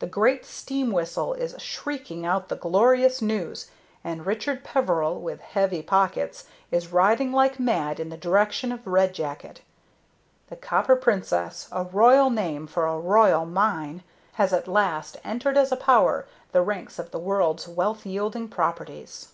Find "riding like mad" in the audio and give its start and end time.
6.92-8.00